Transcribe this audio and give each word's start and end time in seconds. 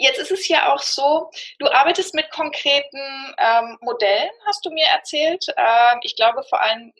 Jetzt 0.00 0.18
ist 0.18 0.30
es 0.30 0.48
ja 0.48 0.72
auch 0.72 0.80
so, 0.80 1.30
du 1.58 1.66
arbeitest 1.68 2.14
mit 2.14 2.30
konkreten 2.30 3.34
ähm, 3.38 3.78
Modellen, 3.80 4.30
hast 4.46 4.64
du 4.64 4.70
mir 4.70 4.86
erzählt. 4.86 5.44
Ähm, 5.56 5.98
ich 6.02 6.16
glaube 6.16 6.42
vor 6.48 6.60
allem 6.60 6.92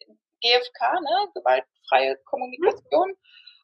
GFK, 0.43 1.01
ne? 1.01 1.29
gewaltfreie 1.34 2.16
Kommunikation. 2.24 3.15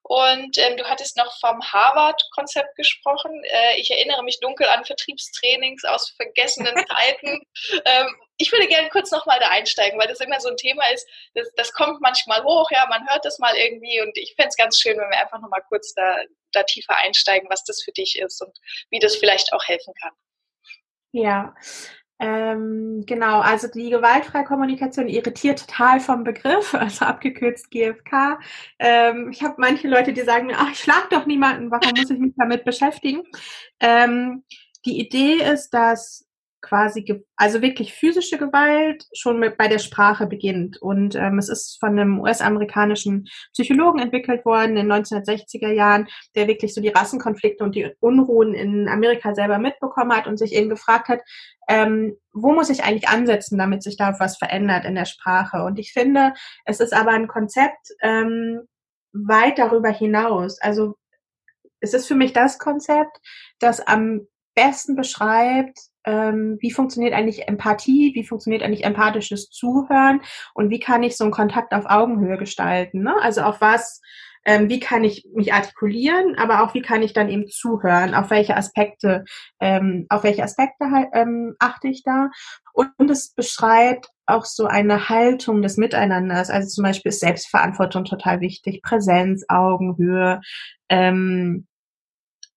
Und 0.07 0.59
ähm, 0.59 0.77
du 0.77 0.85
hattest 0.85 1.17
noch 1.17 1.35
vom 1.41 1.63
Harvard-Konzept 1.63 2.77
gesprochen. 2.77 3.43
Äh, 3.45 3.81
ich 3.81 3.91
erinnere 3.91 4.23
mich 4.23 4.39
dunkel 4.39 4.69
an 4.69 4.85
Vertriebstrainings 4.85 5.85
aus 5.85 6.11
vergessenen 6.11 6.75
Zeiten. 6.89 7.41
Ähm, 7.87 8.15
ich 8.37 8.53
würde 8.53 8.67
gerne 8.67 8.91
kurz 8.91 9.11
nochmal 9.11 9.39
da 9.41 9.49
einsteigen, 9.49 9.99
weil 9.99 10.09
das 10.09 10.21
immer 10.21 10.41
so 10.41 10.51
ein 10.51 10.59
Thema 10.59 10.85
ist, 10.93 11.09
das, 11.35 11.49
das 11.57 11.73
kommt 11.73 12.03
manchmal 12.03 12.43
hoch, 12.45 12.71
ja, 12.71 12.85
man 12.91 13.09
hört 13.09 13.25
das 13.25 13.39
mal 13.39 13.57
irgendwie 13.57 14.03
und 14.03 14.17
ich 14.19 14.35
fände 14.35 14.49
es 14.49 14.57
ganz 14.57 14.79
schön, 14.79 14.99
wenn 14.99 15.09
wir 15.09 15.21
einfach 15.21 15.41
nochmal 15.41 15.63
kurz 15.69 15.95
da, 15.95 16.17
da 16.55 16.63
tiefer 16.63 16.97
einsteigen, 17.03 17.49
was 17.51 17.65
das 17.65 17.83
für 17.83 17.93
dich 17.93 18.19
ist 18.19 18.43
und 18.43 18.57
wie 18.91 18.99
das 18.99 19.17
vielleicht 19.17 19.53
auch 19.53 19.65
helfen 19.65 19.95
kann. 20.01 20.13
Ja, 21.13 21.55
ähm, 22.21 23.05
genau, 23.07 23.41
also 23.41 23.67
die 23.67 23.91
gewaltfreie 23.91 24.45
Kommunikation 24.45 25.09
irritiert 25.09 25.61
total 25.61 26.01
vom 26.01 26.23
Begriff, 26.23 26.75
also 26.75 27.05
abgekürzt 27.05 27.71
GFK. 27.71 28.39
Ähm, 28.79 29.31
ich 29.33 29.43
habe 29.43 29.57
manche 29.59 29.89
Leute, 29.89 30.13
die 30.13 30.23
sagen 30.23 30.53
ach, 30.55 30.71
ich 30.73 30.79
schlag 30.79 31.11
doch 31.11 31.27
niemanden, 31.27 31.71
warum 31.71 31.91
muss 31.97 32.11
ich 32.11 32.19
mich 32.19 32.33
damit 32.37 32.65
beschäftigen? 32.65 33.23
Ähm, 33.81 34.45
die 34.87 35.01
Idee 35.01 35.35
ist, 35.35 35.71
dass 35.71 36.27
quasi, 36.65 37.23
also 37.37 37.63
wirklich 37.63 37.95
physische 37.95 38.39
Gewalt 38.39 39.05
schon 39.13 39.39
mit 39.39 39.57
bei 39.57 39.69
der 39.69 39.79
Sprache 39.79 40.27
beginnt. 40.27 40.81
Und 40.81 41.15
ähm, 41.15 41.39
es 41.39 41.49
ist 41.49 41.79
von 41.79 41.91
einem 41.91 42.21
US-amerikanischen 42.21 43.27
Psychologen 43.53 44.01
entwickelt 44.01 44.45
worden 44.45 44.77
in 44.77 44.89
den 44.89 44.93
1960er 44.93 45.71
Jahren, 45.71 46.09
der 46.35 46.49
wirklich 46.49 46.75
so 46.75 46.81
die 46.81 46.89
Rassenkonflikte 46.89 47.63
und 47.63 47.75
die 47.75 47.93
Unruhen 48.01 48.55
in 48.55 48.89
Amerika 48.89 49.35
selber 49.35 49.59
mitbekommen 49.59 50.17
hat 50.17 50.27
und 50.27 50.39
sich 50.39 50.55
eben 50.55 50.71
gefragt 50.71 51.09
hat, 51.09 51.21
ähm, 51.69 52.17
wo 52.33 52.53
muss 52.53 52.71
ich 52.71 52.83
eigentlich 52.83 53.09
ansetzen, 53.09 53.59
damit 53.59 53.83
sich 53.83 53.97
da 53.97 54.19
was 54.19 54.37
verändert 54.37 54.85
in 54.85 54.95
der 54.95 55.07
Sprache? 55.07 55.63
Und 55.65 55.79
ich 55.79 55.93
finde, 55.93 56.33
es 56.65 56.81
ist 56.81 56.95
aber 56.95 57.11
ein 57.13 57.29
Konzept 57.29 57.89
ähm, 58.01 58.63
weit 59.13 59.59
darüber 59.59 59.91
hinaus. 59.91 60.61
Also 60.61 60.97
es 61.81 61.95
ist 61.95 62.09
für 62.09 62.15
mich 62.15 62.33
das 62.33 62.59
Konzept, 62.59 63.21
das 63.59 63.81
am 63.87 64.27
besten 64.55 64.97
beschreibt, 64.97 65.79
ähm, 66.05 66.59
wie 66.61 66.71
funktioniert 66.71 67.15
eigentlich 67.15 67.49
Empathie, 67.49 68.15
wie 68.15 68.25
funktioniert 68.25 68.63
eigentlich 68.63 68.85
empathisches 68.85 69.51
Zuhören 69.51 70.21
und 70.55 70.71
wie 70.71 70.81
kann 70.81 71.03
ich 71.03 71.17
so 71.17 71.25
einen 71.25 71.33
Kontakt 71.33 71.73
auf 71.73 71.87
Augenhöhe 71.87 72.39
gestalten. 72.39 73.03
Ne? 73.03 73.15
Also 73.21 73.43
auf 73.43 73.61
was, 73.61 74.01
ähm, 74.45 74.69
wie 74.69 74.81
kann 74.81 75.05
ich 75.05 75.27
mich 75.35 75.53
artikulieren, 75.53 76.37
aber 76.37 76.63
auch 76.63 76.75
wie 76.75 76.83
kann 76.83 77.03
ich 77.03 77.13
dann 77.13 77.29
eben 77.29 77.47
zuhören, 77.49 78.15
auf 78.15 78.31
welche 78.31 78.57
Aspekte, 78.57 79.25
ähm, 79.61 80.07
auf 80.11 80.23
welche 80.23 80.43
Aspekte 80.43 80.91
halt, 80.91 81.09
ähm, 81.15 81.57
achte 81.59 81.89
ich 81.89 82.03
da. 82.03 82.31
Und, 82.73 82.91
und 82.99 83.11
es 83.11 83.33
beschreibt 83.33 84.09
auch 84.27 84.45
so 84.45 84.67
eine 84.67 85.09
Haltung 85.09 85.63
des 85.63 85.77
Miteinanders. 85.77 86.51
Also 86.51 86.69
zum 86.69 86.85
Beispiel 86.85 87.11
ist 87.11 87.21
Selbstverantwortung 87.21 88.05
total 88.05 88.41
wichtig, 88.41 88.83
Präsenz, 88.83 89.45
Augenhöhe, 89.49 90.41
ähm, 90.89 91.67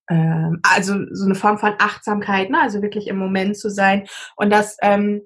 ähm, 0.08 0.60
also 0.62 0.94
so 1.12 1.26
eine 1.26 1.34
Form 1.34 1.58
von 1.58 1.74
Achtsamkeit, 1.78 2.50
ne? 2.50 2.60
also 2.60 2.82
wirklich 2.82 3.08
im 3.08 3.18
Moment 3.18 3.56
zu 3.56 3.70
sein. 3.70 4.06
Und 4.36 4.50
dass 4.50 4.76
ähm, 4.82 5.22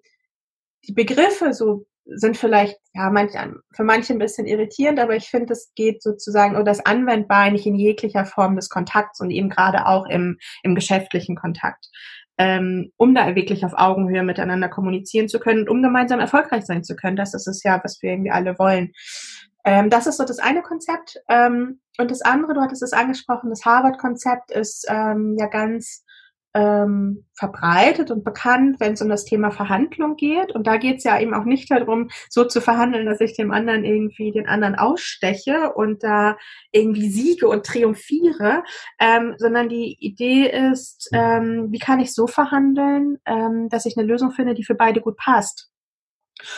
die 0.86 0.92
Begriffe 0.92 1.52
so 1.52 1.86
sind 2.04 2.36
vielleicht 2.36 2.78
ja 2.94 3.10
manch, 3.10 3.32
für 3.74 3.84
manche 3.84 4.12
ein 4.12 4.18
bisschen 4.18 4.46
irritierend, 4.46 4.98
aber 4.98 5.14
ich 5.14 5.28
finde, 5.28 5.52
es 5.52 5.72
geht 5.74 6.02
sozusagen 6.02 6.54
oder 6.54 6.64
das 6.64 6.84
anwendbar 6.84 7.50
nicht 7.50 7.66
in 7.66 7.76
jeglicher 7.76 8.24
Form 8.24 8.56
des 8.56 8.68
Kontakts 8.68 9.20
und 9.20 9.30
eben 9.30 9.48
gerade 9.48 9.86
auch 9.86 10.06
im, 10.06 10.38
im 10.64 10.74
geschäftlichen 10.74 11.36
Kontakt, 11.36 11.86
ähm, 12.38 12.90
um 12.96 13.14
da 13.14 13.34
wirklich 13.36 13.64
auf 13.64 13.74
Augenhöhe 13.76 14.24
miteinander 14.24 14.68
kommunizieren 14.68 15.28
zu 15.28 15.38
können 15.38 15.60
und 15.60 15.68
um 15.68 15.82
gemeinsam 15.82 16.18
erfolgreich 16.18 16.64
sein 16.64 16.82
zu 16.82 16.96
können. 16.96 17.16
Das 17.16 17.34
ist 17.34 17.46
es 17.46 17.62
ja, 17.62 17.80
was 17.84 18.02
wir 18.02 18.10
irgendwie 18.10 18.32
alle 18.32 18.58
wollen. 18.58 18.92
Ähm, 19.64 19.90
das 19.90 20.06
ist 20.06 20.16
so 20.16 20.24
das 20.24 20.38
eine 20.38 20.62
Konzept. 20.62 21.18
Ähm, 21.28 21.80
und 21.98 22.10
das 22.10 22.22
andere, 22.22 22.54
du 22.54 22.60
hattest 22.60 22.82
es 22.82 22.92
angesprochen, 22.92 23.50
das 23.50 23.64
Harvard-Konzept 23.64 24.50
ist 24.50 24.86
ähm, 24.88 25.36
ja 25.38 25.46
ganz 25.46 26.04
ähm, 26.54 27.24
verbreitet 27.34 28.10
und 28.10 28.24
bekannt, 28.24 28.78
wenn 28.78 28.92
es 28.92 29.02
um 29.02 29.08
das 29.08 29.24
Thema 29.24 29.50
Verhandlung 29.50 30.16
geht. 30.16 30.52
Und 30.52 30.66
da 30.66 30.76
geht 30.76 30.98
es 30.98 31.04
ja 31.04 31.18
eben 31.18 31.34
auch 31.34 31.44
nicht 31.44 31.70
darum, 31.70 32.10
so 32.28 32.44
zu 32.44 32.60
verhandeln, 32.60 33.06
dass 33.06 33.20
ich 33.20 33.36
dem 33.36 33.50
anderen 33.50 33.84
irgendwie 33.84 34.32
den 34.32 34.46
anderen 34.46 34.74
aussteche 34.74 35.72
und 35.72 36.02
da 36.02 36.36
irgendwie 36.70 37.08
siege 37.08 37.48
und 37.48 37.64
triumphiere, 37.64 38.64
ähm, 39.00 39.34
sondern 39.38 39.68
die 39.68 39.96
Idee 40.00 40.46
ist, 40.70 41.08
ähm, 41.12 41.68
wie 41.70 41.78
kann 41.78 42.00
ich 42.00 42.12
so 42.12 42.26
verhandeln, 42.26 43.18
ähm, 43.24 43.68
dass 43.70 43.86
ich 43.86 43.96
eine 43.96 44.06
Lösung 44.06 44.32
finde, 44.32 44.54
die 44.54 44.64
für 44.64 44.74
beide 44.74 45.00
gut 45.00 45.16
passt. 45.16 45.71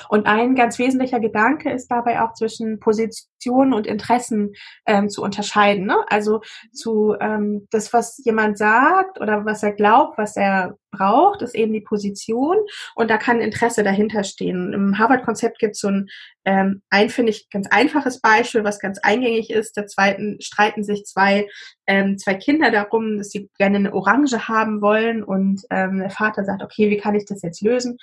Und 0.08 0.26
ein 0.26 0.54
ganz 0.54 0.78
wesentlicher 0.78 1.20
Gedanke 1.20 1.70
ist 1.70 1.88
dabei 1.88 2.22
auch 2.22 2.34
zwischen 2.34 2.80
Positionen 2.80 3.74
und 3.74 3.86
Interessen 3.86 4.54
ähm, 4.86 5.08
zu 5.08 5.22
unterscheiden. 5.22 5.86
Ne? 5.86 5.96
Also 6.08 6.40
zu 6.72 7.14
ähm, 7.20 7.66
das, 7.70 7.92
was 7.92 8.20
jemand 8.24 8.58
sagt 8.58 9.20
oder 9.20 9.44
was 9.44 9.62
er 9.62 9.72
glaubt, 9.72 10.18
was 10.18 10.36
er 10.36 10.76
braucht, 10.90 11.42
ist 11.42 11.54
eben 11.54 11.72
die 11.72 11.80
Position 11.80 12.56
und 12.94 13.10
da 13.10 13.18
kann 13.18 13.40
Interesse 13.40 13.82
dahinter 13.82 14.22
stehen. 14.24 14.72
Im 14.72 14.98
Harvard-Konzept 14.98 15.58
gibt 15.58 15.74
es 15.74 15.80
so 15.80 15.88
ein, 15.88 16.08
ähm, 16.44 16.82
ein 16.88 17.10
finde 17.10 17.30
ich, 17.30 17.50
ganz 17.50 17.66
einfaches 17.70 18.20
Beispiel, 18.20 18.64
was 18.64 18.78
ganz 18.78 18.98
eingängig 19.02 19.50
ist. 19.50 19.76
Der 19.76 19.86
zweiten 19.86 20.40
streiten 20.40 20.84
sich 20.84 21.04
zwei, 21.04 21.48
ähm, 21.86 22.16
zwei 22.16 22.34
Kinder 22.34 22.70
darum, 22.70 23.18
dass 23.18 23.30
sie 23.30 23.50
gerne 23.58 23.78
eine 23.78 23.92
Orange 23.92 24.48
haben 24.48 24.80
wollen 24.80 25.24
und 25.24 25.62
ähm, 25.70 25.98
der 25.98 26.10
Vater 26.10 26.44
sagt, 26.44 26.62
okay, 26.62 26.90
wie 26.90 26.98
kann 26.98 27.16
ich 27.16 27.24
das 27.26 27.42
jetzt 27.42 27.60
lösen? 27.60 27.98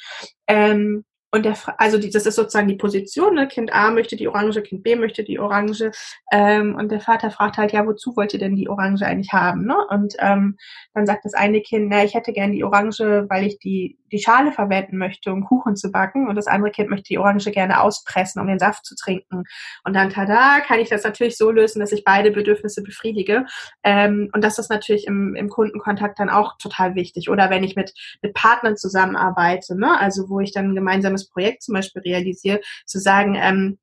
Ähm, 0.48 1.06
und 1.34 1.46
der, 1.46 1.56
also 1.78 1.98
die, 1.98 2.10
das 2.10 2.26
ist 2.26 2.36
sozusagen 2.36 2.68
die 2.68 2.76
Position, 2.76 3.36
ne? 3.36 3.48
Kind 3.48 3.74
A 3.74 3.90
möchte 3.90 4.18
die 4.18 4.28
Orange, 4.28 4.62
Kind 4.62 4.84
B 4.84 4.98
möchte 4.98 5.24
die 5.24 5.40
Orange. 5.40 5.92
Ähm, 6.30 6.76
und 6.76 6.92
der 6.92 7.00
Vater 7.00 7.32
fragt 7.32 7.58
halt, 7.58 7.72
ja, 7.72 7.86
wozu 7.88 8.18
wollt 8.18 8.34
ihr 8.34 8.40
denn 8.40 8.58
die 8.58 8.68
Orange 8.68 9.06
eigentlich 9.06 9.32
haben? 9.32 9.66
Ne? 9.66 9.78
Und 9.90 10.16
ähm, 10.20 10.58
dann 10.94 11.06
sagt 11.06 11.24
das 11.24 11.34
eine 11.34 11.62
Kind, 11.62 11.88
na, 11.90 12.04
ich 12.04 12.16
hätte 12.16 12.34
gern 12.34 12.52
die 12.52 12.66
Orange, 12.66 13.26
weil 13.30 13.46
ich 13.46 13.60
die, 13.60 13.98
die 14.12 14.20
Schale 14.20 14.52
verwenden 14.52 14.98
möchte, 14.98 15.32
um 15.32 15.46
Kuchen 15.46 15.78
zu 15.78 15.90
backen. 15.90 16.28
Und 16.28 16.36
das 16.36 16.48
andere 16.48 16.72
Kind 16.72 16.90
möchte 16.90 17.08
die 17.08 17.18
Orange 17.18 17.50
gerne 17.52 17.80
auspressen, 17.80 18.42
um 18.42 18.48
den 18.48 18.60
Saft 18.60 18.86
zu 18.86 18.96
trinken. 18.96 19.44
Und 19.86 19.96
dann, 19.96 20.10
tada, 20.10 20.60
kann 20.60 20.82
ich 20.82 20.90
das 20.90 21.06
natürlich 21.06 21.38
so 21.38 21.50
lösen, 21.50 21.80
dass 21.80 21.94
ich 21.94 22.04
beide 22.04 22.32
Bedürfnisse 22.32 22.84
befriedige. 22.84 23.46
Ähm, 23.84 24.30
und 24.34 24.44
das 24.44 24.60
ist 24.60 24.70
natürlich 24.70 25.08
im, 25.08 25.36
im 25.36 25.48
Kundenkontakt 25.48 26.20
dann 26.20 26.30
auch 26.30 26.58
total 26.58 26.96
wichtig. 26.96 27.30
Oder 27.30 27.50
wenn 27.50 27.64
ich 27.64 27.78
mit, 27.78 27.94
mit 28.22 28.34
Partnern 28.34 28.76
zusammenarbeite, 28.76 29.78
ne? 29.78 29.98
also 29.98 30.28
wo 30.28 30.42
ich 30.42 30.52
dann 30.52 30.76
gemeinsames 30.76 31.21
eigenes 31.22 31.30
Projekt 31.30 31.64
zum 31.64 31.74
Beispiel 31.74 32.02
realisiere, 32.02 32.62
zu 32.86 33.00
sagen, 33.00 33.36
ähm, 33.36 33.78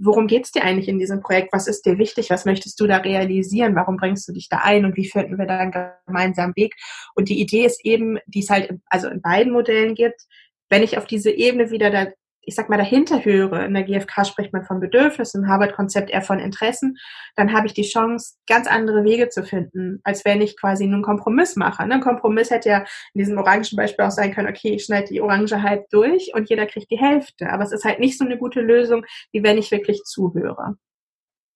worum 0.00 0.26
geht 0.26 0.44
es 0.44 0.52
dir 0.52 0.64
eigentlich 0.64 0.88
in 0.88 0.98
diesem 0.98 1.20
Projekt? 1.20 1.52
Was 1.52 1.66
ist 1.66 1.86
dir 1.86 1.98
wichtig? 1.98 2.28
Was 2.28 2.44
möchtest 2.44 2.78
du 2.78 2.86
da 2.86 2.98
realisieren? 2.98 3.74
Warum 3.74 3.96
bringst 3.96 4.28
du 4.28 4.32
dich 4.32 4.48
da 4.48 4.58
ein? 4.58 4.84
Und 4.84 4.96
wie 4.96 5.08
finden 5.08 5.38
wir 5.38 5.46
da 5.46 5.58
einen 5.58 5.94
gemeinsamen 6.06 6.54
Weg? 6.56 6.74
Und 7.14 7.30
die 7.30 7.40
Idee 7.40 7.64
ist 7.64 7.84
eben, 7.84 8.18
die 8.26 8.40
es 8.40 8.50
halt 8.50 8.70
also 8.86 9.08
in 9.08 9.22
beiden 9.22 9.52
Modellen 9.52 9.94
gibt, 9.94 10.20
wenn 10.68 10.82
ich 10.82 10.98
auf 10.98 11.06
diese 11.06 11.30
Ebene 11.30 11.70
wieder 11.70 11.90
da 11.90 12.06
ich 12.44 12.54
sag 12.54 12.68
mal, 12.68 12.76
dahinter 12.76 13.24
höre, 13.24 13.64
in 13.64 13.74
der 13.74 13.84
GfK 13.84 14.24
spricht 14.24 14.52
man 14.52 14.64
von 14.64 14.80
Bedürfnissen, 14.80 15.42
im 15.42 15.48
Harvard-Konzept 15.48 16.10
eher 16.10 16.22
von 16.22 16.40
Interessen, 16.40 16.98
dann 17.36 17.52
habe 17.52 17.66
ich 17.66 17.74
die 17.74 17.82
Chance, 17.82 18.34
ganz 18.48 18.66
andere 18.66 19.04
Wege 19.04 19.28
zu 19.28 19.44
finden, 19.44 20.00
als 20.04 20.24
wenn 20.24 20.40
ich 20.40 20.58
quasi 20.58 20.86
nur 20.86 20.96
einen 20.96 21.04
Kompromiss 21.04 21.56
mache. 21.56 21.86
Ne? 21.86 21.94
Ein 21.94 22.00
Kompromiss 22.00 22.50
hätte 22.50 22.68
ja 22.68 22.78
in 23.14 23.20
diesem 23.20 23.38
orangen 23.38 23.76
Beispiel 23.76 24.04
auch 24.04 24.10
sein 24.10 24.34
können, 24.34 24.48
okay, 24.48 24.74
ich 24.74 24.84
schneide 24.84 25.08
die 25.08 25.20
Orange 25.20 25.62
halb 25.62 25.88
durch 25.90 26.34
und 26.34 26.50
jeder 26.50 26.66
kriegt 26.66 26.90
die 26.90 26.98
Hälfte. 26.98 27.48
Aber 27.50 27.62
es 27.62 27.72
ist 27.72 27.84
halt 27.84 28.00
nicht 28.00 28.18
so 28.18 28.24
eine 28.24 28.38
gute 28.38 28.60
Lösung, 28.60 29.06
wie 29.30 29.42
wenn 29.42 29.58
ich 29.58 29.70
wirklich 29.70 30.02
zuhöre. 30.02 30.76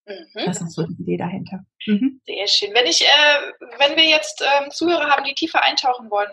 Mhm. 0.07 0.47
Das 0.47 0.61
ist 0.61 0.75
so 0.75 0.85
die 0.85 1.03
Idee 1.03 1.17
dahinter. 1.17 1.65
Mhm. 1.87 2.21
Sehr 2.25 2.47
schön. 2.47 2.75
Wenn 2.75 2.87
ich, 2.87 3.03
äh, 3.03 3.53
wenn 3.79 3.97
wir 3.97 4.05
jetzt 4.05 4.43
ähm, 4.43 4.71
Zuhörer 4.71 5.11
haben, 5.11 5.25
die 5.25 5.35
tiefer 5.35 5.65
eintauchen 5.65 6.11
wollen, 6.11 6.31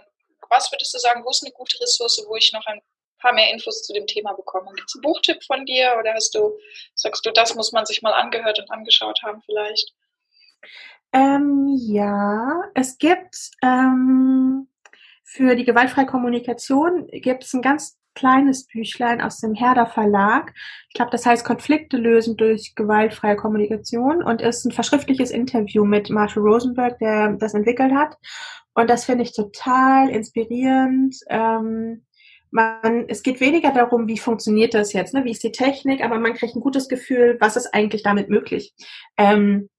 was 0.50 0.72
würdest 0.72 0.94
du 0.94 1.00
sagen, 1.00 1.24
wo 1.26 1.32
ist 1.32 1.44
eine 1.44 1.54
gute 1.54 1.80
Ressource, 1.82 2.24
wo 2.28 2.36
ich 2.36 2.52
noch 2.54 2.66
ein 2.68 2.80
paar 3.24 3.34
mehr 3.34 3.52
Infos 3.52 3.84
zu 3.84 3.94
dem 3.94 4.06
Thema 4.06 4.34
bekommen. 4.34 4.76
Gibt 4.76 4.90
es 4.90 4.96
einen 4.96 5.02
Buchtipp 5.02 5.44
von 5.44 5.66
dir 5.66 5.96
oder 6.00 6.14
hast 6.14 6.36
du, 6.36 6.58
sagst 6.94 7.26
du, 7.26 7.32
das 7.32 7.56
muss 7.56 7.72
man 7.72 7.86
sich 7.86 8.02
mal 8.02 8.14
angehört 8.14 8.60
und 8.60 8.70
angeschaut 8.70 9.20
haben 9.24 9.42
vielleicht? 9.46 9.94
Ähm, 11.14 11.76
ja, 11.80 12.64
es 12.76 12.98
gibt 12.98 13.52
ähm, 13.64 14.68
für 15.24 15.56
die 15.56 15.66
gewaltfreie 15.66 16.06
Kommunikation 16.06 17.08
gibt 17.08 17.44
es 17.44 17.54
ein 17.54 17.62
ganz 17.62 17.98
kleines 18.16 18.68
Büchlein 18.68 19.22
aus 19.22 19.40
dem 19.40 19.56
Herder 19.56 19.88
Verlag. 19.88 20.54
Ich 20.90 20.94
glaube, 20.94 21.12
das 21.12 21.26
heißt 21.26 21.46
Konflikte 21.46 21.98
lösen 21.98 22.38
durch 22.38 22.76
gewaltfreie 22.76 23.36
Kommunikation 23.36 24.24
und 24.24 24.42
ist 24.42 24.66
ein 24.66 24.72
verschriftliches 24.72 25.32
Interview 25.32 25.86
mit 25.86 26.10
Marshall 26.10 26.44
Rosenberg, 26.44 27.00
der 27.00 27.34
das 27.34 27.56
entwickelt 27.56 27.94
hat. 27.94 28.18
Und 28.76 28.90
das 28.90 29.06
finde 29.06 29.24
ich 29.24 29.34
total 29.34 30.10
inspirierend. 30.10 31.16
Ähm, 31.30 32.06
man, 32.54 33.06
es 33.08 33.24
geht 33.24 33.42
weniger 33.42 33.72
darum, 33.72 34.08
wie 34.08 34.18
funktioniert 34.18 34.74
das 34.74 34.94
jetzt, 34.94 35.14
ne? 35.14 35.26
wie 35.26 35.32
ist 35.32 35.44
die 35.44 35.52
Technik, 35.52 36.04
aber 36.04 36.20
man 36.20 36.36
kriegt 36.36 36.56
ein 36.56 36.62
gutes 36.62 36.88
Gefühl, 36.88 37.38
was 37.40 37.56
ist 37.56 37.74
eigentlich 37.74 38.04
damit 38.04 38.30
möglich. 38.30 38.74
Ähm, 39.18 39.70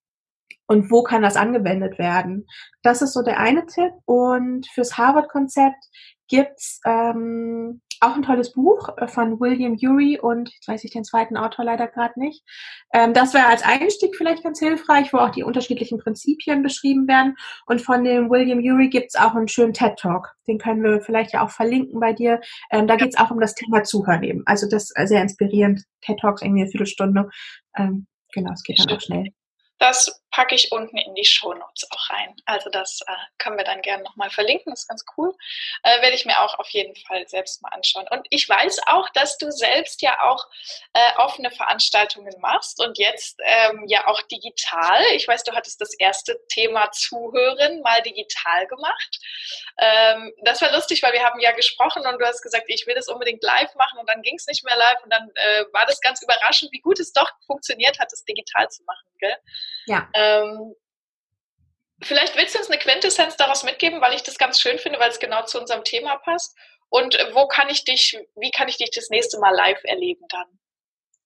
und 0.67 0.91
wo 0.91 1.03
kann 1.03 1.23
das 1.23 1.37
angewendet 1.37 1.99
werden? 1.99 2.47
Das 2.82 3.03
ist 3.03 3.12
so 3.12 3.23
der 3.23 3.38
eine 3.38 3.67
Tipp. 3.67 3.93
Und 4.06 4.67
fürs 4.69 4.97
Harvard-Konzept 4.97 5.85
gibt's 6.29 6.81
ähm, 6.87 7.82
auch 8.00 8.14
ein 8.14 8.23
tolles 8.23 8.52
Buch 8.52 8.88
äh, 8.96 9.08
von 9.08 9.41
William 9.41 9.76
Ury 9.81 10.19
und 10.20 10.52
jetzt 10.52 10.69
weiß 10.69 10.85
ich 10.85 10.91
den 10.91 11.05
zweiten 11.05 11.37
Autor 11.37 11.64
leider 11.64 11.87
gerade 11.87 12.19
nicht. 12.19 12.43
Ähm, 12.93 13.14
das 13.14 13.35
wäre 13.35 13.46
als 13.46 13.62
Einstieg 13.62 14.17
vielleicht 14.17 14.43
ganz 14.43 14.58
hilfreich, 14.58 15.12
wo 15.12 15.19
auch 15.19 15.31
die 15.31 15.43
unterschiedlichen 15.43 15.99
Prinzipien 15.99 16.62
beschrieben 16.62 17.06
werden. 17.08 17.37
Und 17.67 17.82
von 17.82 18.05
dem 18.05 18.31
William 18.31 18.58
Ury 18.58 18.88
gibt's 18.88 19.17
auch 19.17 19.35
einen 19.35 19.49
schönen 19.49 19.73
TED 19.73 19.96
Talk. 19.96 20.35
Den 20.46 20.58
können 20.58 20.82
wir 20.82 21.00
vielleicht 21.00 21.32
ja 21.32 21.44
auch 21.44 21.50
verlinken 21.50 22.00
bei 22.00 22.12
dir. 22.12 22.41
Ähm, 22.70 22.87
da 22.87 22.96
geht's 22.96 23.19
auch 23.19 23.31
um 23.31 23.41
das 23.41 23.55
Thema 23.55 23.82
Zuhören 23.82 24.23
eben. 24.23 24.43
Also 24.46 24.69
das 24.69 24.91
ist 24.91 25.08
sehr 25.08 25.23
inspirierend. 25.23 25.82
TED 26.02 26.19
Talks 26.19 26.43
irgendwie 26.43 26.62
eine 26.62 26.70
Viertelstunde. 26.70 27.29
Ähm, 27.76 28.06
genau, 28.32 28.52
es 28.52 28.62
geht 28.62 28.79
dann 28.79 28.96
auch 28.96 29.00
schnell. 29.00 29.32
Das 29.79 30.23
packe 30.34 30.56
ich 30.56 30.72
unten 30.72 30.98
in 30.98 31.14
die 31.14 31.25
Show 31.25 31.54
Notes 31.54 31.88
auch 31.92 32.10
rein. 32.10 32.34
Also 32.44 32.69
das 32.69 33.02
äh, 33.06 33.12
können 33.38 33.56
wir 33.56 33.64
dann 33.64 33.82
gerne 33.82 34.02
nochmal 34.02 34.31
verlinken. 34.31 34.72
Das 34.72 34.81
ist 34.81 34.88
ganz 34.88 35.04
cool. 35.16 35.32
Äh, 35.84 36.02
werde 36.02 36.16
ich 36.16 36.26
mir 36.26 36.40
auch 36.40 36.58
auf 36.58 36.69
jeden 36.70 36.96
Fall 37.06 37.28
selbst 37.28 37.62
mal 37.62 37.69
anschauen. 37.69 38.06
Und 38.10 38.26
ich 38.31 38.48
weiß 38.48 38.81
auch, 38.86 39.08
dass 39.10 39.38
du 39.38 39.52
selbst 39.52 40.02
ja 40.02 40.20
auch 40.22 40.44
äh, 40.92 41.19
offene 41.19 41.52
Veranstaltungen 41.52 42.34
machst 42.40 42.82
und 42.82 42.98
jetzt 42.98 43.38
ähm, 43.44 43.84
ja 43.86 44.08
auch 44.08 44.20
digital. 44.22 45.04
Ich 45.12 45.28
weiß, 45.28 45.44
du 45.44 45.52
hattest 45.52 45.81
das 45.81 45.94
erste 45.94 46.36
Thema 46.48 46.90
Zuhören 46.90 47.81
mal 47.82 48.02
digital 48.02 48.66
gemacht. 48.66 49.19
Ähm, 49.78 50.32
das 50.42 50.60
war 50.60 50.72
lustig, 50.72 51.00
weil 51.04 51.12
wir 51.12 51.22
haben 51.22 51.38
ja 51.38 51.52
gesprochen 51.52 52.04
und 52.04 52.19
du 52.20 52.26
hast 52.26 52.42
gesagt, 52.42 52.64
ich 52.66 52.88
will 52.88 52.96
das 52.96 53.06
unbedingt 53.06 53.44
live 53.44 53.72
machen 53.76 54.00
und 54.00 54.08
dann 54.08 54.22
ging 54.22 54.34
es 54.34 54.48
nicht 54.48 54.64
mehr 54.64 54.76
live 54.76 55.04
und 55.04 55.12
dann 55.12 55.31
äh, 55.34 55.64
war 55.72 55.86
das 55.86 56.00
ganz 56.00 56.20
überraschend, 56.22 56.72
wie 56.72 56.81
gut 56.81 56.98
es 56.98 57.12
doch 57.12 57.31
funktioniert 57.46 58.00
hat, 58.00 58.10
das 58.10 58.25
digital 58.25 58.69
zu 58.69 58.82
machen. 58.82 59.06
Gell? 59.20 59.36
Ja. 59.86 60.08
Ähm, 60.14 60.24
vielleicht 62.03 62.37
willst 62.37 62.55
du 62.55 62.59
uns 62.59 62.71
eine 62.71 62.79
Quintessenz 62.79 63.37
daraus 63.37 63.65
mitgeben, 63.65 64.00
weil 64.00 64.15
ich 64.15 64.23
das 64.23 64.38
ganz 64.38 64.61
schön 64.61 64.79
finde, 64.79 64.99
weil 65.00 65.11
es 65.11 65.19
genau 65.19 65.44
zu 65.44 65.61
unserem 65.61 65.85
Thema 65.85 66.17
passt. 66.17 66.56
Und 66.88 67.17
wo 67.32 67.49
kann 67.49 67.69
ich 67.71 67.85
dich, 67.85 68.19
wie 68.37 68.50
kann 68.50 68.69
ich 68.69 68.76
dich 68.76 68.91
das 68.94 69.11
nächste 69.11 69.38
Mal 69.41 69.55
live 69.55 69.82
erleben 69.85 70.25
dann? 70.29 70.47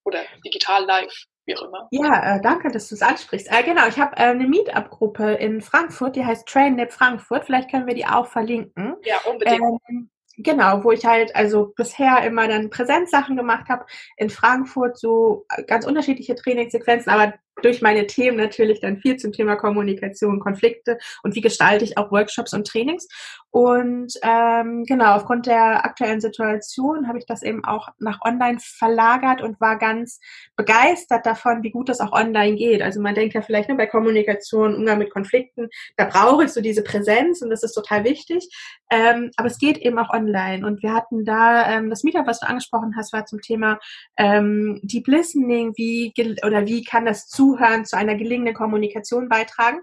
Oder 0.05 0.21
digital 0.45 0.85
live, 0.85 1.13
wie 1.45 1.57
auch 1.57 1.63
immer. 1.63 1.89
Ja, 1.91 2.37
äh, 2.37 2.41
danke, 2.41 2.71
dass 2.71 2.89
du 2.89 2.95
es 2.95 3.03
ansprichst. 3.03 3.51
Äh, 3.51 3.63
genau, 3.65 3.87
ich 3.87 3.99
habe 3.99 4.17
äh, 4.17 4.31
eine 4.31 4.47
Meetup-Gruppe 4.47 5.35
in 5.35 5.61
Frankfurt, 5.61 6.17
die 6.17 6.25
heißt 6.25 6.49
TrainLab 6.49 6.93
Frankfurt. 6.93 7.45
Vielleicht 7.45 7.71
können 7.71 7.87
wir 7.87 7.95
die 7.95 8.07
auch 8.07 8.27
verlinken. 8.27 8.97
Ja, 9.05 9.19
unbedingt. 9.27 9.61
Ähm, 9.89 10.11
Genau, 10.41 10.85
wo 10.85 10.93
ich 10.93 11.05
halt 11.05 11.35
also 11.35 11.73
bisher 11.77 12.23
immer 12.23 12.47
dann 12.47 12.71
Präsenzsachen 12.71 13.37
gemacht 13.37 13.69
habe. 13.69 13.87
In 14.17 14.31
Frankfurt 14.31 14.97
so 14.97 15.45
äh, 15.49 15.65
ganz 15.65 15.85
unterschiedliche 15.85 16.37
Trainingssequenzen, 16.37 17.11
aber 17.11 17.35
durch 17.63 17.83
meine 17.83 18.07
Themen 18.07 18.37
natürlich 18.37 18.81
dann 18.81 18.99
viel 18.99 19.17
zum 19.17 19.33
Thema 19.33 19.57
Kommunikation, 19.57 20.41
Konflikte 20.41 20.99
und 21.23 21.35
wie 21.35 21.41
gestalte 21.41 21.85
ich 21.85 21.99
auch 21.99 22.11
Workshops 22.11 22.53
und 22.53 22.67
Trainings. 22.67 23.09
Und 23.51 24.13
ähm, 24.23 24.85
genau, 24.85 25.15
aufgrund 25.15 25.47
der 25.47 25.85
aktuellen 25.85 26.21
Situation 26.21 27.09
habe 27.09 27.19
ich 27.19 27.27
das 27.27 27.43
eben 27.43 27.65
auch 27.65 27.89
nach 27.99 28.21
online 28.25 28.59
verlagert 28.61 29.43
und 29.43 29.61
war 29.61 29.79
ganz 29.79 30.21
begeistert 30.57 31.25
davon, 31.25 31.63
wie 31.63 31.71
gut 31.71 31.89
das 31.89 32.01
auch 32.01 32.13
online 32.13 32.57
geht. 32.57 32.83
Also 32.83 33.01
man 33.01 33.15
denkt 33.15 33.35
ja 33.35 33.43
vielleicht 33.43 33.69
nur 33.69 33.79
bei 33.79 33.87
Kommunikation, 33.87 34.75
Umgang 34.75 34.99
mit 34.99 35.11
Konflikten, 35.11 35.69
da 35.97 36.05
brauche 36.05 36.45
ich 36.45 36.53
so 36.53 36.61
diese 36.61 36.85
Präsenz 36.85 37.43
und 37.43 37.51
das 37.51 37.63
ist 37.63 37.73
total 37.73 38.05
wichtig. 38.05 38.49
Ähm, 38.91 39.31
aber 39.37 39.49
es 39.49 39.59
geht 39.59 39.79
eben 39.79 39.99
auch 39.99 40.11
online. 40.11 40.67
Und 40.67 40.83
wir 40.83 40.95
hatten 40.95 41.25
da 41.25 41.71
ähm, 41.71 41.91
das 41.91 42.05
Meetup, 42.05 42.27
was 42.27 42.41
du 42.41 42.49
angesprochen 42.49 42.95
hast, 42.97 43.13
war 43.13 43.27
zum 43.27 43.41
Thema 43.41 43.79
ähm, 44.17 44.81
Deep 44.83 45.07
Listening, 45.09 45.73
wie 45.77 46.13
oder 46.45 46.67
wie 46.67 46.85
kann 46.85 47.05
das 47.05 47.29
Zuhören 47.49 47.85
zu 47.85 47.97
einer 47.97 48.15
gelingenden 48.15 48.55
Kommunikation 48.55 49.29
beitragen. 49.29 49.81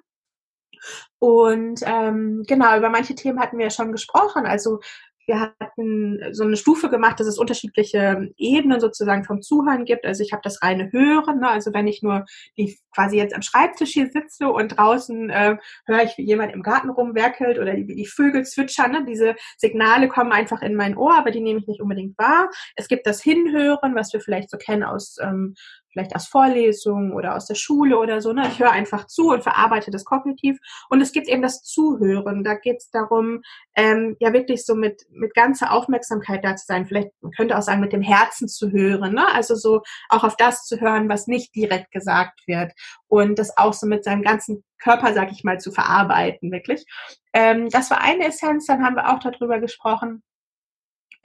Und 1.20 1.82
ähm, 1.86 2.44
genau, 2.48 2.78
über 2.78 2.90
manche 2.90 3.16
Themen 3.16 3.40
hatten 3.40 3.58
wir 3.58 3.66
ja 3.66 3.72
schon 3.72 3.92
gesprochen. 3.92 4.46
Also 4.46 4.80
wir 5.28 5.40
hatten 5.60 6.20
so 6.34 6.44
eine 6.44 6.56
Stufe 6.56 6.90
gemacht, 6.90 7.20
dass 7.20 7.28
es 7.28 7.40
unterschiedliche 7.40 8.30
Ebenen 8.38 8.80
sozusagen 8.80 9.24
vom 9.24 9.42
Zuhören 9.42 9.86
gibt. 9.86 10.06
Also 10.06 10.24
ich 10.24 10.32
habe 10.34 10.42
das 10.44 10.62
reine 10.62 10.92
Hören, 10.92 11.40
ne? 11.40 11.50
also 11.50 11.74
wenn 11.74 11.88
ich 11.88 12.04
nur 12.04 12.26
die 12.58 12.78
quasi 12.94 13.18
jetzt 13.18 13.34
am 13.34 13.42
Schreibtisch 13.42 13.92
hier 13.92 14.12
sitze 14.12 14.50
und 14.50 14.78
draußen 14.78 15.30
äh, 15.30 15.58
höre 15.86 16.04
ich, 16.04 16.18
wie 16.18 16.26
jemand 16.26 16.54
im 16.54 16.62
Garten 16.62 16.90
rumwerkelt 16.90 17.58
oder 17.58 17.74
wie 17.76 17.96
die 17.96 18.06
Vögel 18.06 18.46
zwitschern. 18.46 18.92
Ne? 18.92 19.06
Diese 19.06 19.36
Signale 19.58 20.10
kommen 20.10 20.32
einfach 20.32 20.62
in 20.62 20.76
mein 20.76 20.96
Ohr, 20.96 21.16
aber 21.16 21.32
die 21.32 21.42
nehme 21.42 21.60
ich 21.60 21.68
nicht 21.68 21.82
unbedingt 21.82 22.18
wahr. 22.20 22.50
Es 22.76 22.88
gibt 22.88 23.08
das 23.08 23.22
Hinhören, 23.22 23.96
was 23.96 24.14
wir 24.14 24.22
vielleicht 24.22 24.52
so 24.52 24.58
kennen 24.58 24.84
aus 24.84 25.18
ähm, 25.22 25.56
vielleicht 25.96 26.16
aus 26.16 26.28
Vorlesungen 26.28 27.14
oder 27.14 27.36
aus 27.36 27.46
der 27.46 27.56
Schule 27.56 27.98
oder 27.98 28.22
so. 28.22 28.34
Ne? 28.34 28.48
Ich 28.50 28.60
höre 28.60 28.72
einfach 28.72 29.08
zu 29.08 29.30
und 29.30 29.44
verarbeite 29.44 29.92
das 29.92 30.04
kognitiv. 30.04 30.60
Und 30.90 31.00
es 31.00 31.14
gibt 31.14 31.30
eben 31.30 31.42
das 31.42 31.64
Zuhören. 31.64 32.44
Da 32.44 32.56
geht 32.56 32.78
es 32.80 32.90
darum, 32.90 33.42
ähm, 33.76 34.18
ja 34.20 34.34
wirklich 34.34 34.66
so 34.66 34.76
mit, 34.76 35.04
mit 35.10 35.34
ganzer 35.34 35.72
Aufmerksamkeit 35.72 36.44
da 36.44 36.58
zu 36.58 36.66
sein. 36.68 36.86
Vielleicht 36.86 37.12
man 37.22 37.32
könnte 37.32 37.58
auch 37.58 37.62
sagen, 37.62 37.80
mit 37.80 37.94
dem 37.94 38.02
Herzen 38.02 38.50
zu 38.50 38.72
hören. 38.72 39.14
Ne? 39.14 39.26
Also 39.34 39.56
so 39.56 39.84
auch 40.10 40.26
auf 40.26 40.36
das 40.36 40.66
zu 40.66 40.82
hören, 40.82 41.08
was 41.08 41.28
nicht 41.28 41.56
direkt 41.56 41.92
gesagt 41.92 42.42
wird. 42.46 42.74
Und 43.08 43.40
das 43.40 43.58
auch 43.58 43.74
so 43.74 43.88
mit 43.88 44.04
seinem 44.04 44.22
ganzen 44.22 44.66
Körper, 44.80 45.14
sag 45.14 45.32
ich 45.32 45.46
mal, 45.46 45.62
zu 45.62 45.72
verarbeiten, 45.72 46.52
wirklich. 46.52 46.86
Ähm, 47.32 47.70
das 47.70 47.90
war 47.90 48.02
eine 48.02 48.28
Essenz. 48.28 48.66
Dann 48.66 48.84
haben 48.84 48.96
wir 48.96 49.14
auch 49.14 49.20
darüber 49.20 49.60
gesprochen, 49.60 50.24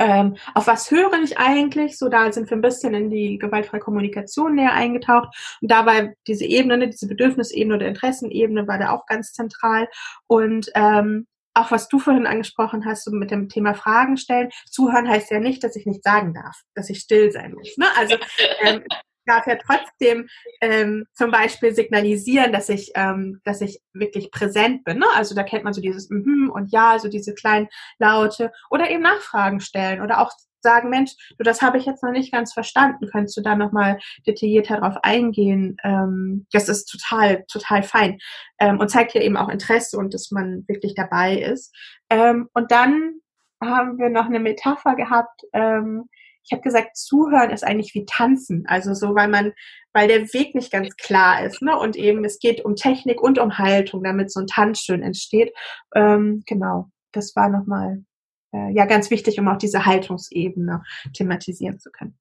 ähm, 0.00 0.37
auf 0.55 0.67
was 0.67 0.91
höre 0.91 1.12
ich 1.23 1.38
eigentlich? 1.38 1.99
So, 1.99 2.08
da 2.08 2.32
sind 2.32 2.49
wir 2.49 2.56
ein 2.56 2.62
bisschen 2.62 2.94
in 2.94 3.11
die 3.11 3.38
gewaltfreie 3.38 3.81
Kommunikation 3.81 4.55
näher 4.55 4.73
eingetaucht. 4.73 5.29
Und 5.61 5.70
da 5.70 5.85
war 5.85 6.08
diese 6.26 6.47
Ebene, 6.47 6.79
ne, 6.79 6.88
diese 6.88 7.06
Bedürfnisebene 7.06 7.75
oder 7.76 7.87
Interessenebene 7.87 8.67
war 8.67 8.79
da 8.79 8.93
auch 8.93 9.05
ganz 9.05 9.35
zentral. 9.35 9.88
Und 10.26 10.70
ähm, 10.75 11.26
auch 11.52 11.71
was 11.71 11.88
du 11.88 11.99
vorhin 11.99 12.26
angesprochen 12.26 12.87
hast, 12.87 13.04
so 13.04 13.11
mit 13.11 13.30
dem 13.30 13.49
Thema 13.50 13.75
Fragen 13.75 14.16
stellen. 14.16 14.50
Zuhören 14.71 15.09
heißt 15.09 15.30
ja 15.30 15.38
nicht, 15.38 15.62
dass 15.62 15.76
ich 15.76 15.85
nicht 15.85 16.02
sagen 16.02 16.33
darf, 16.33 16.62
dass 16.75 16.88
ich 16.88 17.00
still 17.00 17.30
sein 17.30 17.52
muss. 17.52 17.76
Ne? 17.76 17.87
Also 17.99 18.16
ähm, 18.62 18.83
darf 19.31 19.47
ja 19.47 19.57
trotzdem 19.57 20.29
ähm, 20.61 21.07
zum 21.15 21.31
Beispiel 21.31 21.75
signalisieren, 21.75 22.53
dass 22.53 22.69
ich, 22.69 22.93
ähm, 22.95 23.41
dass 23.45 23.61
ich 23.61 23.81
wirklich 23.93 24.31
präsent 24.31 24.85
bin. 24.85 24.99
Ne? 24.99 25.07
Also 25.15 25.35
da 25.35 25.43
kennt 25.43 25.65
man 25.65 25.73
so 25.73 25.81
dieses 25.81 26.11
mhm 26.11 26.51
und 26.53 26.73
ja, 26.73 26.99
so 26.99 27.09
diese 27.09 27.35
kleinen 27.35 27.69
Laute 27.99 28.53
oder 28.71 28.91
eben 28.91 29.03
Nachfragen 29.03 29.61
stellen 29.61 30.03
oder 30.03 30.21
auch 30.21 30.33
sagen, 30.63 30.91
Mensch, 30.91 31.13
du, 31.39 31.45
das 31.45 31.63
habe 31.63 31.79
ich 31.79 31.87
jetzt 31.87 32.03
noch 32.03 32.13
nicht 32.13 32.33
ganz 32.33 32.53
verstanden. 32.53 33.09
Könntest 33.11 33.37
du 33.37 33.41
da 33.41 33.57
nochmal 33.57 33.99
detaillierter 34.27 34.77
darauf 34.77 34.97
eingehen? 35.03 35.77
Ähm, 35.83 36.47
das 36.53 36.69
ist 36.69 36.87
total, 36.87 37.45
total 37.51 37.83
fein 37.83 38.19
ähm, 38.59 38.79
und 38.79 38.91
zeigt 38.91 39.15
ja 39.15 39.23
eben 39.23 39.37
auch 39.37 39.49
Interesse 39.49 39.97
und 39.97 40.13
dass 40.15 40.31
man 40.31 40.65
wirklich 40.69 40.95
dabei 40.95 41.39
ist. 41.39 41.75
Ähm, 42.11 42.49
und 42.53 42.71
dann 42.71 43.15
haben 43.63 43.99
wir 43.99 44.09
noch 44.09 44.27
eine 44.27 44.41
Metapher 44.41 44.97
gehabt, 44.97 45.43
ähm, 45.53 46.09
ich 46.44 46.52
habe 46.52 46.62
gesagt, 46.62 46.97
zuhören 46.97 47.50
ist 47.50 47.64
eigentlich 47.64 47.94
wie 47.94 48.04
tanzen. 48.04 48.64
Also 48.66 48.94
so, 48.94 49.14
weil 49.14 49.28
man, 49.28 49.52
weil 49.92 50.09
der 50.09 50.32
Weg 50.32 50.54
nicht 50.54 50.73
ganz 50.73 50.97
klar 50.97 51.44
ist, 51.44 51.62
ne? 51.62 51.78
Und 51.78 51.97
eben 51.97 52.25
es 52.25 52.38
geht 52.38 52.64
um 52.64 52.76
Technik 52.76 53.20
und 53.20 53.38
um 53.38 53.59
Haltung, 53.59 54.02
damit 54.02 54.32
so 54.32 54.40
ein 54.40 54.47
Tanz 54.47 54.80
schön 54.80 55.02
entsteht. 55.02 55.52
Ähm, 55.94 56.42
genau, 56.47 56.90
das 57.12 57.37
war 57.37 57.49
nochmal 57.49 58.04
äh, 58.52 58.73
ja 58.73 58.87
ganz 58.87 59.11
wichtig, 59.11 59.38
um 59.38 59.49
auch 59.49 59.59
diese 59.59 59.87
Haltungsebene 59.87 60.82
thematisieren 61.14 61.78
zu 61.78 61.90
können. 61.90 62.18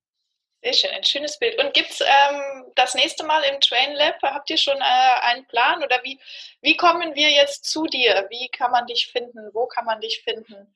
Sehr 0.61 0.73
schön, 0.73 0.91
ein 0.91 1.03
schönes 1.05 1.39
Bild. 1.39 1.57
Und 1.57 1.73
gibt 1.73 1.89
es 1.89 2.01
ähm, 2.01 2.65
das 2.75 2.93
nächste 2.93 3.25
Mal 3.25 3.41
im 3.43 3.61
Train 3.61 3.93
Lab, 3.95 4.21
habt 4.21 4.49
ihr 4.49 4.57
schon 4.57 4.75
äh, 4.75 5.21
einen 5.21 5.45
Plan 5.47 5.81
oder 5.81 6.01
wie, 6.03 6.19
wie 6.61 6.75
kommen 6.75 7.15
wir 7.15 7.29
jetzt 7.29 7.63
zu 7.63 7.85
dir? 7.85 8.27
Wie 8.29 8.49
kann 8.49 8.71
man 8.71 8.85
dich 8.85 9.07
finden? 9.07 9.49
Wo 9.53 9.67
kann 9.67 9.85
man 9.85 10.01
dich 10.01 10.21
finden? 10.23 10.67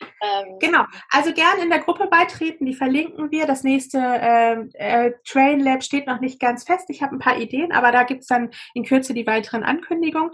Ähm, 0.00 0.58
genau, 0.58 0.84
also 1.10 1.32
gerne 1.32 1.62
in 1.62 1.70
der 1.70 1.80
Gruppe 1.80 2.08
beitreten, 2.08 2.66
die 2.66 2.74
verlinken 2.74 3.30
wir. 3.30 3.46
Das 3.46 3.62
nächste 3.62 3.98
äh, 3.98 4.56
äh, 4.74 5.12
Train 5.26 5.60
Lab 5.60 5.82
steht 5.82 6.06
noch 6.06 6.20
nicht 6.20 6.40
ganz 6.40 6.64
fest. 6.64 6.86
Ich 6.88 7.02
habe 7.02 7.16
ein 7.16 7.20
paar 7.20 7.38
Ideen, 7.38 7.72
aber 7.72 7.92
da 7.92 8.02
gibt 8.02 8.22
es 8.22 8.26
dann 8.26 8.50
in 8.74 8.84
Kürze 8.84 9.14
die 9.14 9.26
weiteren 9.26 9.62
Ankündigungen. 9.62 10.30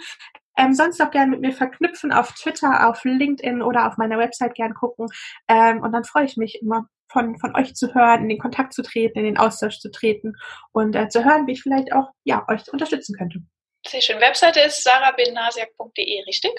Ähm, 0.56 0.72
sonst 0.72 1.00
auch 1.02 1.10
gerne 1.10 1.32
mit 1.32 1.40
mir 1.40 1.52
verknüpfen 1.52 2.12
auf 2.12 2.32
Twitter, 2.32 2.88
auf 2.88 3.04
LinkedIn 3.04 3.60
oder 3.60 3.88
auf 3.88 3.96
meiner 3.96 4.18
Website 4.18 4.54
gern 4.54 4.74
gucken. 4.74 5.08
Ähm, 5.48 5.82
und 5.82 5.92
dann 5.92 6.04
freue 6.04 6.26
ich 6.26 6.36
mich 6.36 6.60
immer 6.62 6.88
von, 7.10 7.38
von 7.38 7.56
euch 7.56 7.74
zu 7.74 7.94
hören, 7.94 8.22
in 8.22 8.28
den 8.28 8.38
Kontakt 8.38 8.72
zu 8.72 8.82
treten, 8.82 9.18
in 9.18 9.24
den 9.24 9.38
Austausch 9.38 9.78
zu 9.80 9.90
treten 9.90 10.34
und 10.72 10.94
äh, 10.94 11.08
zu 11.08 11.24
hören, 11.24 11.46
wie 11.46 11.52
ich 11.52 11.62
vielleicht 11.62 11.92
auch 11.92 12.10
ja, 12.24 12.44
euch 12.48 12.70
unterstützen 12.72 13.16
könnte. 13.16 13.40
Sehr 13.86 14.00
schön. 14.00 14.20
Webseite 14.20 14.60
ist 14.60 14.82
sarahbenasiak.de, 14.82 16.24
richtig? 16.26 16.52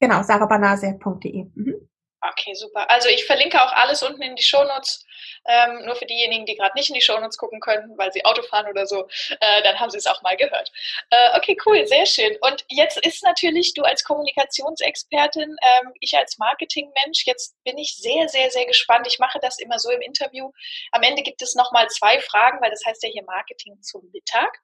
Genau, 0.00 0.22
sarahbenasiak.de. 0.22 1.46
Mhm. 1.54 1.89
Okay, 2.22 2.54
super. 2.54 2.90
Also 2.90 3.08
ich 3.08 3.24
verlinke 3.24 3.62
auch 3.62 3.72
alles 3.72 4.02
unten 4.02 4.20
in 4.20 4.36
die 4.36 4.42
Shownotes. 4.42 5.06
Ähm, 5.46 5.86
nur 5.86 5.96
für 5.96 6.04
diejenigen, 6.04 6.44
die 6.44 6.54
gerade 6.54 6.74
nicht 6.74 6.88
in 6.88 6.94
die 6.94 7.00
Shownotes 7.00 7.38
gucken 7.38 7.60
können, 7.60 7.96
weil 7.96 8.12
sie 8.12 8.24
Auto 8.24 8.42
fahren 8.42 8.66
oder 8.68 8.86
so, 8.86 9.08
äh, 9.40 9.62
dann 9.62 9.78
haben 9.80 9.90
sie 9.90 9.96
es 9.96 10.06
auch 10.06 10.20
mal 10.22 10.36
gehört. 10.36 10.70
Äh, 11.10 11.38
okay, 11.38 11.56
cool, 11.64 11.86
sehr 11.86 12.04
schön. 12.04 12.36
Und 12.42 12.64
jetzt 12.68 12.98
ist 13.06 13.22
natürlich 13.22 13.72
du 13.74 13.82
als 13.82 14.04
Kommunikationsexpertin, 14.04 15.56
ähm, 15.62 15.92
ich 16.00 16.14
als 16.16 16.36
Marketingmensch, 16.38 17.24
jetzt 17.26 17.54
bin 17.64 17.78
ich 17.78 17.96
sehr, 17.96 18.28
sehr, 18.28 18.50
sehr 18.50 18.66
gespannt. 18.66 19.06
Ich 19.06 19.18
mache 19.18 19.38
das 19.40 19.58
immer 19.58 19.78
so 19.78 19.90
im 19.90 20.02
Interview. 20.02 20.50
Am 20.92 21.02
Ende 21.02 21.22
gibt 21.22 21.40
es 21.40 21.54
nochmal 21.54 21.88
zwei 21.88 22.20
Fragen, 22.20 22.60
weil 22.60 22.70
das 22.70 22.84
heißt 22.84 23.02
ja 23.02 23.08
hier 23.08 23.24
Marketing 23.24 23.80
zum 23.82 24.10
Mittag. 24.12 24.58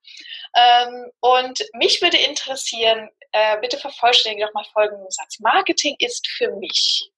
Ähm, 0.54 1.10
und 1.20 1.64
mich 1.74 2.02
würde 2.02 2.18
interessieren, 2.18 3.08
äh, 3.32 3.58
bitte 3.60 3.78
vervollständige 3.78 4.46
doch 4.46 4.54
mal 4.54 4.64
folgenden 4.72 5.10
Satz. 5.10 5.38
Marketing 5.40 5.96
ist 5.98 6.28
für 6.28 6.50
mich. 6.56 7.10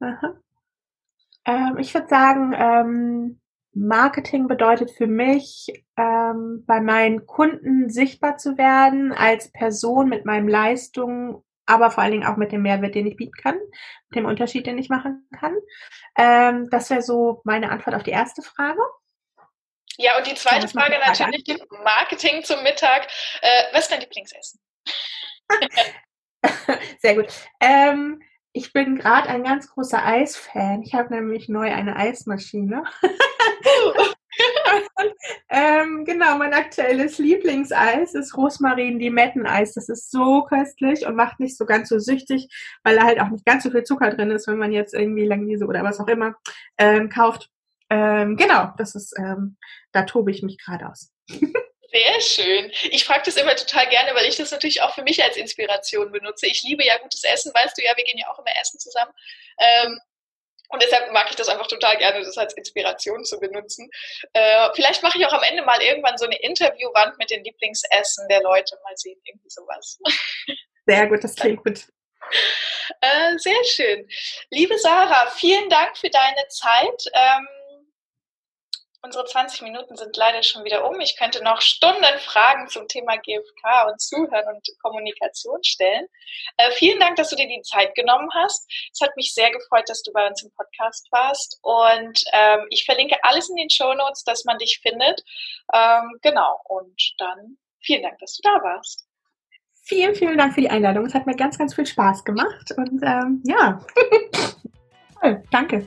Ähm, 0.00 1.78
ich 1.78 1.94
würde 1.94 2.08
sagen, 2.08 2.54
ähm, 2.56 3.40
Marketing 3.72 4.48
bedeutet 4.48 4.90
für 4.90 5.06
mich, 5.06 5.68
ähm, 5.96 6.64
bei 6.66 6.80
meinen 6.80 7.26
Kunden 7.26 7.88
sichtbar 7.88 8.36
zu 8.36 8.58
werden 8.58 9.12
als 9.12 9.52
Person 9.52 10.08
mit 10.08 10.24
meinen 10.24 10.48
Leistungen, 10.48 11.42
aber 11.66 11.90
vor 11.90 12.02
allen 12.02 12.12
Dingen 12.12 12.26
auch 12.26 12.36
mit 12.36 12.50
dem 12.52 12.62
Mehrwert, 12.62 12.94
den 12.94 13.06
ich 13.06 13.16
bieten 13.16 13.36
kann, 13.40 13.56
mit 14.08 14.16
dem 14.16 14.26
Unterschied, 14.26 14.66
den 14.66 14.78
ich 14.78 14.88
machen 14.88 15.26
kann. 15.38 15.56
Ähm, 16.18 16.68
das 16.70 16.90
wäre 16.90 17.02
so 17.02 17.40
meine 17.44 17.70
Antwort 17.70 17.94
auf 17.94 18.02
die 18.02 18.10
erste 18.10 18.42
Frage. 18.42 18.80
Ja, 19.96 20.16
und 20.18 20.26
die 20.26 20.34
zweite 20.34 20.66
Frage 20.66 20.96
natürlich, 21.04 21.62
Marketing 21.84 22.42
zum 22.42 22.62
Mittag. 22.62 23.06
Äh, 23.40 23.64
was 23.72 23.82
ist 23.82 23.92
dein 23.92 24.00
Lieblingsessen? 24.00 24.60
Sehr 26.98 27.14
gut. 27.14 27.32
Ähm, 27.60 28.20
ich 28.52 28.72
bin 28.72 28.96
gerade 28.96 29.28
ein 29.28 29.44
ganz 29.44 29.70
großer 29.70 30.04
Eisfan. 30.04 30.82
Ich 30.82 30.94
habe 30.94 31.14
nämlich 31.14 31.48
neu 31.48 31.72
eine 31.72 31.96
Eismaschine. 31.96 32.82
ähm, 35.48 36.04
genau, 36.04 36.36
mein 36.36 36.52
aktuelles 36.52 37.18
Lieblingseis 37.18 38.14
ist 38.14 38.36
Rosmarin-Limetteneis. 38.36 39.74
Das 39.74 39.88
ist 39.88 40.10
so 40.10 40.42
köstlich 40.44 41.06
und 41.06 41.14
macht 41.14 41.38
nicht 41.38 41.56
so 41.56 41.64
ganz 41.64 41.88
so 41.88 41.98
süchtig, 41.98 42.48
weil 42.82 42.96
da 42.96 43.04
halt 43.04 43.20
auch 43.20 43.30
nicht 43.30 43.46
ganz 43.46 43.62
so 43.62 43.70
viel 43.70 43.84
Zucker 43.84 44.10
drin 44.10 44.30
ist, 44.30 44.48
wenn 44.48 44.58
man 44.58 44.72
jetzt 44.72 44.94
irgendwie 44.94 45.26
Langnese 45.26 45.66
oder 45.66 45.84
was 45.84 46.00
auch 46.00 46.08
immer 46.08 46.34
ähm, 46.78 47.08
kauft. 47.08 47.50
Ähm, 47.88 48.36
genau, 48.36 48.72
das 48.78 48.94
ist, 48.94 49.14
ähm, 49.18 49.56
da 49.92 50.02
tobe 50.04 50.30
ich 50.30 50.42
mich 50.42 50.58
gerade 50.58 50.88
aus. 50.88 51.12
Sehr 51.90 52.20
schön. 52.20 52.72
Ich 52.90 53.04
frage 53.04 53.22
das 53.24 53.36
immer 53.36 53.56
total 53.56 53.88
gerne, 53.88 54.14
weil 54.14 54.26
ich 54.26 54.36
das 54.36 54.50
natürlich 54.50 54.82
auch 54.82 54.94
für 54.94 55.02
mich 55.02 55.22
als 55.22 55.36
Inspiration 55.36 56.12
benutze. 56.12 56.46
Ich 56.46 56.62
liebe 56.62 56.84
ja 56.84 56.98
gutes 56.98 57.24
Essen, 57.24 57.52
weißt 57.52 57.76
du 57.76 57.82
ja, 57.82 57.96
wir 57.96 58.04
gehen 58.04 58.18
ja 58.18 58.30
auch 58.30 58.38
immer 58.38 58.56
essen 58.60 58.78
zusammen. 58.78 59.12
Ähm, 59.58 60.00
und 60.68 60.80
deshalb 60.82 61.12
mag 61.12 61.26
ich 61.28 61.36
das 61.36 61.48
einfach 61.48 61.66
total 61.66 61.96
gerne, 61.96 62.20
das 62.20 62.38
als 62.38 62.54
Inspiration 62.54 63.24
zu 63.24 63.40
benutzen. 63.40 63.90
Äh, 64.32 64.68
vielleicht 64.74 65.02
mache 65.02 65.18
ich 65.18 65.26
auch 65.26 65.32
am 65.32 65.42
Ende 65.42 65.64
mal 65.64 65.82
irgendwann 65.82 66.16
so 66.16 66.26
eine 66.26 66.40
Interviewwand 66.40 67.18
mit 67.18 67.30
den 67.30 67.42
Lieblingsessen 67.42 68.28
der 68.28 68.40
Leute. 68.42 68.78
Mal 68.84 68.96
sehen, 68.96 69.20
irgendwie 69.24 69.50
sowas. 69.50 69.98
Sehr 70.86 71.08
gut, 71.08 71.24
das 71.24 71.34
klingt 71.34 71.64
gut. 71.64 71.86
Äh, 73.00 73.38
sehr 73.38 73.64
schön. 73.64 74.08
Liebe 74.50 74.78
Sarah, 74.78 75.30
vielen 75.30 75.68
Dank 75.68 75.96
für 75.96 76.10
deine 76.10 76.46
Zeit. 76.48 77.04
Ähm, 77.12 77.46
Unsere 79.02 79.24
20 79.24 79.62
Minuten 79.62 79.96
sind 79.96 80.14
leider 80.16 80.42
schon 80.42 80.62
wieder 80.64 80.86
um. 80.86 81.00
Ich 81.00 81.16
könnte 81.16 81.42
noch 81.42 81.62
Stunden 81.62 82.18
Fragen 82.18 82.68
zum 82.68 82.86
Thema 82.86 83.16
GFK 83.16 83.88
und 83.88 83.98
Zuhören 83.98 84.54
und 84.54 84.68
Kommunikation 84.82 85.62
stellen. 85.64 86.06
Äh, 86.58 86.70
vielen 86.72 87.00
Dank, 87.00 87.16
dass 87.16 87.30
du 87.30 87.36
dir 87.36 87.48
die 87.48 87.62
Zeit 87.62 87.94
genommen 87.94 88.28
hast. 88.34 88.70
Es 88.92 89.00
hat 89.00 89.16
mich 89.16 89.32
sehr 89.32 89.50
gefreut, 89.52 89.88
dass 89.88 90.02
du 90.02 90.12
bei 90.12 90.26
uns 90.26 90.42
im 90.42 90.50
Podcast 90.50 91.08
warst. 91.12 91.58
Und 91.62 92.22
ähm, 92.34 92.66
ich 92.68 92.84
verlinke 92.84 93.16
alles 93.22 93.48
in 93.48 93.56
den 93.56 93.70
Show 93.70 93.94
Notes, 93.94 94.22
dass 94.24 94.44
man 94.44 94.58
dich 94.58 94.80
findet. 94.82 95.22
Ähm, 95.72 96.18
genau. 96.20 96.60
Und 96.68 97.14
dann 97.16 97.56
vielen 97.80 98.02
Dank, 98.02 98.18
dass 98.18 98.36
du 98.36 98.42
da 98.42 98.62
warst. 98.62 99.06
Vielen, 99.82 100.14
vielen 100.14 100.36
Dank 100.36 100.52
für 100.52 100.60
die 100.60 100.70
Einladung. 100.70 101.06
Es 101.06 101.14
hat 101.14 101.26
mir 101.26 101.36
ganz, 101.36 101.56
ganz 101.56 101.74
viel 101.74 101.86
Spaß 101.86 102.22
gemacht. 102.22 102.70
Und 102.76 103.02
ähm, 103.02 103.42
ja, 103.46 103.80
toll. 105.20 105.42
Danke. 105.50 105.86